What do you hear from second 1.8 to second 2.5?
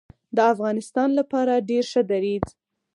ښه دریځ